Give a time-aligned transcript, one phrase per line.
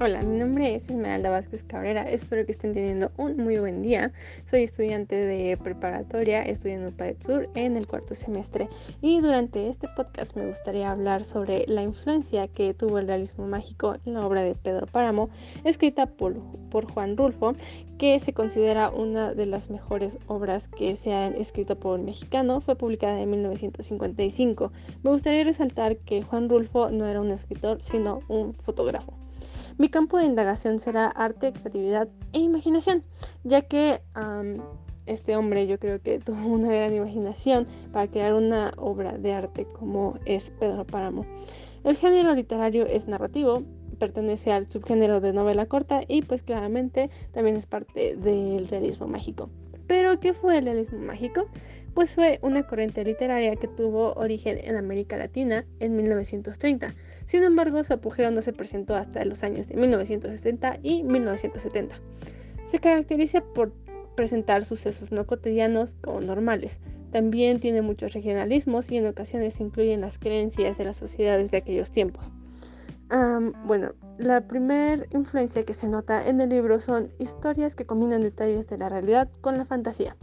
[0.00, 2.08] Hola, mi nombre es Esmeralda Vázquez Cabrera.
[2.08, 4.12] Espero que estén teniendo un muy buen día.
[4.44, 8.68] Soy estudiante de preparatoria, estudiando PAEP Sur en el cuarto semestre.
[9.02, 13.96] Y durante este podcast me gustaría hablar sobre la influencia que tuvo el realismo mágico
[14.06, 15.30] en la obra de Pedro Páramo,
[15.64, 16.38] escrita por,
[16.70, 17.56] por Juan Rulfo,
[17.98, 22.60] que se considera una de las mejores obras que se han escrito por un mexicano.
[22.60, 24.70] Fue publicada en 1955.
[25.02, 29.27] Me gustaría resaltar que Juan Rulfo no era un escritor, sino un fotógrafo.
[29.78, 33.04] Mi campo de indagación será arte, creatividad e imaginación,
[33.44, 34.00] ya que
[35.06, 39.66] este hombre yo creo que tuvo una gran imaginación para crear una obra de arte
[39.78, 41.26] como es Pedro Páramo.
[41.84, 43.62] El género literario es narrativo,
[43.98, 49.50] pertenece al subgénero de novela corta y pues claramente también es parte del realismo mágico.
[49.88, 51.48] Pero, ¿qué fue el realismo mágico?
[51.94, 56.94] Pues fue una corriente literaria que tuvo origen en América Latina en 1930.
[57.26, 62.00] Sin embargo, su apogeo no se presentó hasta los años de 1960 y 1970.
[62.66, 63.72] Se caracteriza por
[64.14, 66.80] presentar sucesos no cotidianos como normales.
[67.10, 71.90] También tiene muchos regionalismos y en ocasiones incluyen las creencias de las sociedades de aquellos
[71.90, 72.32] tiempos
[73.64, 78.66] bueno, la primera influencia que se nota en el libro son historias que combinan detalles
[78.68, 80.16] de la realidad con la fantasía.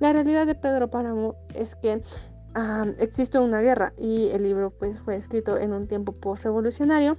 [0.00, 2.02] La realidad de Pedro Páramo es que
[2.98, 7.18] existe una guerra y el libro pues fue escrito en un tiempo post-revolucionario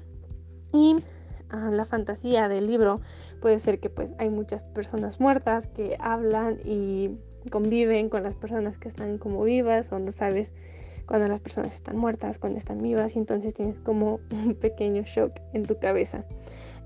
[0.73, 1.03] y
[1.51, 3.01] la fantasía del libro
[3.41, 7.17] puede ser que pues hay muchas personas muertas que hablan y
[7.51, 10.53] conviven con las personas que están como vivas o no sabes
[11.07, 15.33] cuando las personas están muertas, cuando están vivas y entonces tienes como un pequeño shock
[15.53, 16.25] en tu cabeza.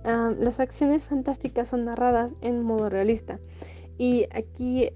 [0.03, 3.39] las acciones fantásticas son narradas en modo realista
[3.97, 4.89] y aquí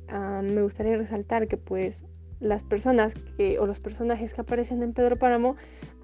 [0.44, 2.06] me gustaría resaltar que pues
[2.40, 5.56] las personas que o los personajes que aparecen en Pedro Páramo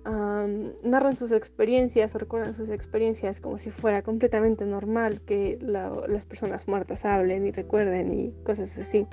[0.03, 6.67] narran sus experiencias o recuerdan sus experiencias como si fuera completamente normal que las personas
[6.67, 9.07] muertas hablen y recuerden y cosas así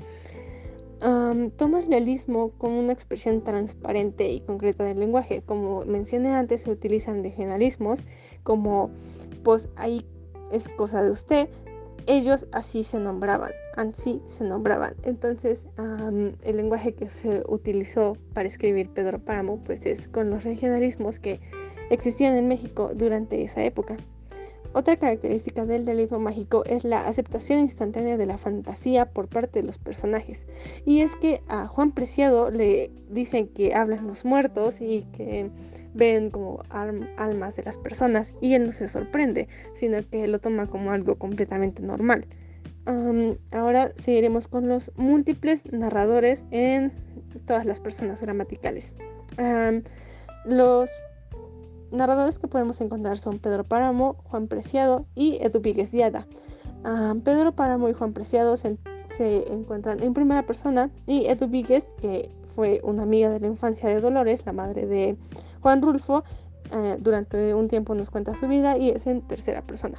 [1.01, 5.43] toma el realismo como una expresión transparente y concreta del lenguaje.
[5.45, 8.05] Como mencioné antes, se utilizan regionalismos
[8.43, 8.91] como,
[9.45, 10.05] pues ahí
[10.51, 11.49] es cosa de usted.
[12.07, 14.95] Ellos así se nombraban, así se nombraban.
[15.03, 15.67] Entonces,
[16.43, 21.41] el lenguaje que se utilizó para escribir Pedro Páramo, pues es con los regionalismos que
[21.91, 23.99] existían en México durante esa época.
[24.79, 29.67] Otra característica del realismo mágico es la aceptación instantánea de la fantasía por parte de
[29.67, 30.47] los personajes.
[30.87, 35.51] Y es que a Juan Preciado le dicen que hablan los muertos y que
[35.95, 40.69] ven como almas de las personas y él no se sorprende, sino que lo toma
[40.69, 42.25] como algo completamente normal.
[43.51, 46.93] ahora seguiremos con los múltiples narradores en
[47.49, 48.95] todas las personas gramaticales.
[50.45, 50.89] los
[51.91, 56.27] narradores que podemos encontrar son Pedro Páramo, Juan Preciado y Edu Yada.
[56.85, 58.77] Ah, Pedro Páramo y Juan Preciado se,
[59.53, 61.51] encuentran en primera persona y Edu
[62.01, 65.17] que fue una amiga de la infancia de Dolores, la madre de
[65.61, 66.25] Juan Rulfo,
[66.73, 69.99] eh, durante un tiempo nos cuenta su vida y es en tercera persona.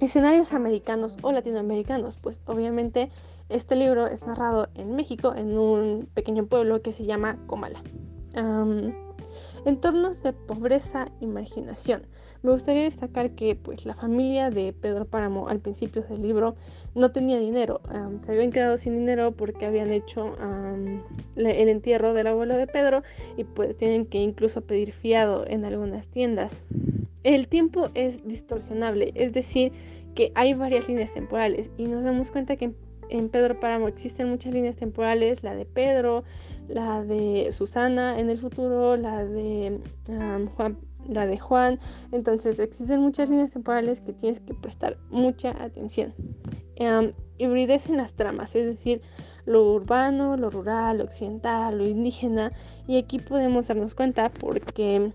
[0.00, 3.10] Escenarios americanos o latinoamericanos, pues obviamente
[3.48, 7.82] este libro es narrado en México, en un pequeño pueblo que se llama Comala.
[9.64, 12.02] Entornos de pobreza e imaginación.
[12.42, 16.54] Me gustaría destacar que pues, la familia de Pedro Páramo al principio del libro
[16.94, 17.80] no tenía dinero.
[18.24, 20.36] se habían quedado sin dinero porque habían hecho
[21.36, 23.02] el entierro del abuelo de Pedro
[23.36, 26.56] y pues tienen que incluso pedir fiado en algunas tiendas.
[27.24, 29.72] El tiempo es distorsionable, es decir,
[30.14, 32.72] que hay varias líneas temporales y nos damos cuenta que
[33.10, 36.24] en Pedro Páramo existen muchas líneas temporales, la de Pedro,
[36.68, 39.80] la de Susana en el futuro, la de
[40.56, 41.78] Juan, la de Juan.
[42.12, 46.14] Entonces existen muchas líneas temporales que tienes que prestar mucha atención.
[46.78, 49.00] Um, hibridez las tramas, es decir,
[49.46, 52.52] lo urbano, lo rural, lo occidental, lo indígena.
[52.86, 55.12] Y aquí podemos darnos cuenta porque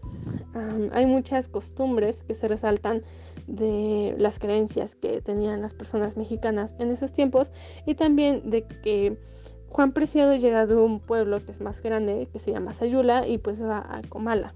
[0.91, 3.03] hay muchas costumbres que se resaltan
[3.47, 7.51] de las creencias que tenían las personas mexicanas en esos tiempos
[7.85, 9.17] y también de que
[9.73, 13.39] Juan Preciado llega de un pueblo que es más grande, que se llama Sayula, y
[13.39, 14.53] pues va a Comala.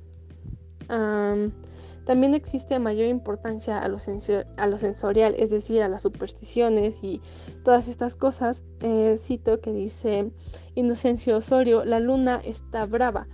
[2.06, 7.20] también existe mayor importancia a lo, sensorial, es decir, a las supersticiones y
[7.64, 8.64] todas estas cosas.
[8.82, 10.32] Eh, cito que dice
[10.76, 13.28] Inocencio Osorio, la luna está brava.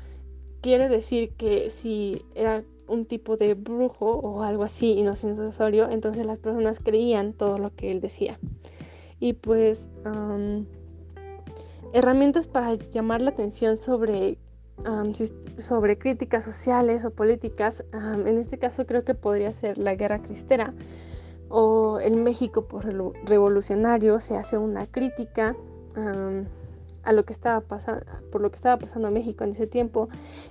[0.64, 6.26] Quiere decir que si era un tipo de brujo o algo así, Inocencio Osorio, entonces
[6.26, 8.40] las personas creían todo lo que él decía.
[9.20, 9.90] Y pues
[11.92, 14.38] herramientas para llamar la atención sobre
[15.60, 20.74] sobre críticas sociales o políticas, en este caso creo que podría ser la guerra cristera
[21.50, 22.86] o el México por
[23.26, 25.56] revolucionario, se hace una crítica
[27.04, 30.10] a lo que estaba pasando, por lo que estaba pasando en México en ese tiempo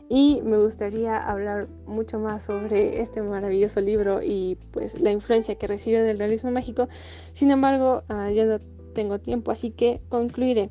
[0.08, 5.66] y me gustaría hablar mucho más sobre este maravilloso libro y pues la influencia que
[5.66, 6.88] recibe del realismo mágico.
[7.32, 8.58] Sin embargo, ah, ya no
[8.94, 10.70] tengo tiempo, así que concluiré.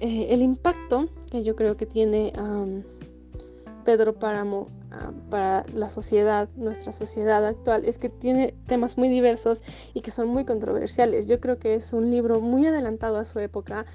[0.00, 2.32] Eh, el impacto que yo creo que tiene
[3.84, 4.68] Pedro Páramo
[5.30, 9.62] para la sociedad, nuestra sociedad actual, es que tiene temas muy diversos
[9.92, 11.26] y que son muy controversiales.
[11.26, 13.86] Yo creo que es un libro muy adelantado a su época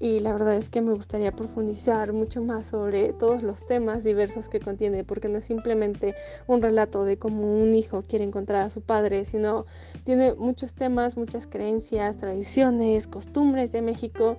[0.00, 4.48] y la verdad es que me gustaría profundizar mucho más sobre todos los temas diversos
[4.48, 6.14] que contiene, porque no es simplemente
[6.46, 9.66] un relato de cómo un hijo quiere encontrar a su padre, sino
[10.04, 14.36] tiene muchos temas, muchas creencias, tradiciones, costumbres de México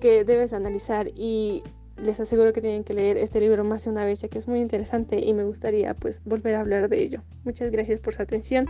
[0.00, 1.62] que debes analizar y
[2.02, 4.46] les aseguro que tienen que leer este libro más de una vez ya que es
[4.46, 7.22] muy interesante y me gustaría pues volver a hablar de ello.
[7.44, 8.66] Muchas gracias por su atención.